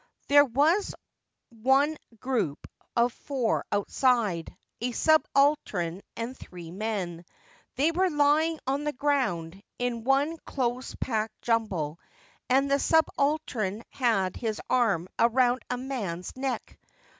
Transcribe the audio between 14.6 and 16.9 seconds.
arm around a man's neck.